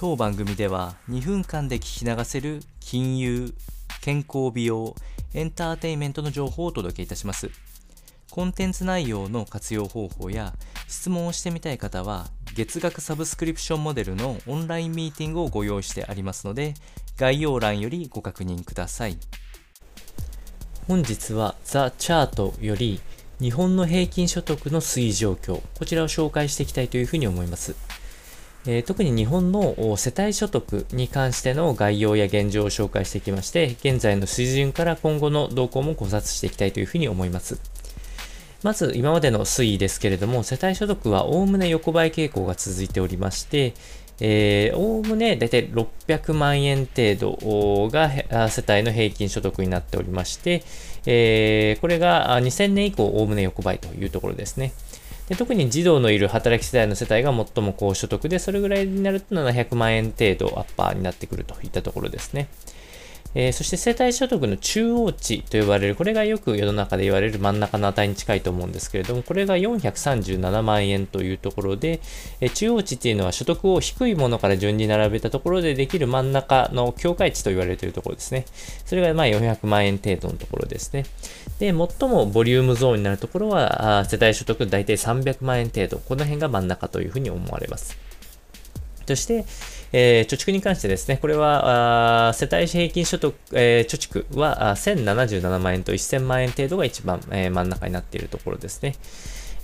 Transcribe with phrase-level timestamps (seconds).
[0.00, 3.52] 当番組では2分間で聞き流せる金融、
[4.00, 4.94] 健康美容、
[5.34, 7.50] エンターテインメントの情報をお届けいたします。
[8.30, 10.54] コンテンツ内容の活用方法や
[10.86, 16.74] 質問をしてみたい方は月額サブスクリプションモデルのオンラインミーティングをご用意してありますので
[17.16, 19.18] 概要欄よりご確認ください。
[20.86, 23.00] 本日はザ・チャートより
[23.40, 27.87] 日本の平均所得の推移状況、こちらを紹介していきたいというふうに思います。
[28.70, 37.58] えー、特に日本の世帯所得に関しての概要や現状を紹介してきまして、現在の水準から今後の動向も考察していきたいというふうに思います。
[38.62, 43.72] まず今までの推移ですけれども、世帯所得はおおむね横ばい傾向が続いておりまして、
[44.74, 48.10] おおむね大体600万円程度が
[48.50, 50.62] 世帯の平均所得になっておりまして、
[51.06, 54.74] えー、これが2000年以降おおむね横ばいというところですね。
[55.28, 62.48] で特に児童のいる働き世代の世帯が最も高所得で、それぐらいになると700万円程度アッパーになってくるといったところですね。
[63.34, 72.00] えー、そして世帯所得の中央値と呼ばれる、これがよく世の中で言われる真ん中の値に近いと思うんですけれども、これが437万円というところで、
[72.40, 78.46] えー、中央値っていうのは所得を低いものから順に並べたところでできる真ん中の境界値と言われているところですね。
[78.86, 81.04] それがまあ400万円程度のところですね。
[81.58, 88.07] で、最もボリュームゾーンになるところは、あ世帯所得大体300万円程度、この辺が真ん中というふうに思われます。
[89.08, 89.46] そして、
[89.92, 98.96] えー、貯蓄に関してですね、これは、世帯平均所得、えー、貯蓄は1077万円と1000万円程度が一番、えー、真ん中になっているところですね。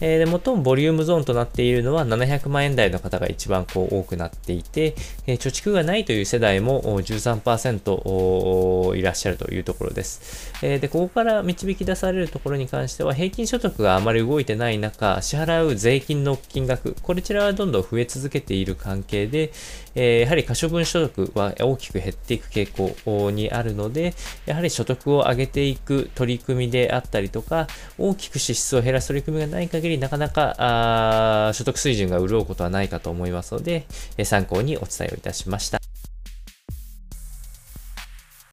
[0.00, 4.94] えー、で最もボリュームゾーンとなっているのは700万円台の方が一番こう多くなっていて、
[5.26, 10.52] えー、貯蓄がないという世代も13%いらっしゃるというところです。
[10.62, 19.52] えー、で、ここから導き出されるところに関しては、平均所得があまり動いてない中、支払う税金の金額、こちらはどんどん増え続けている関係で、
[19.94, 24.14] えやはり可処分所得は大きく減っていく傾向にあるので、
[24.46, 27.68] やはり所得を上げていく取り組みであったりとか、
[27.98, 30.54] 大きく支出を減らす取り組みがない限り限りなかなか
[31.48, 33.86] あ所得水準が潤うことはないかと思いますので、
[34.24, 35.83] 参考にお伝えをいたしました。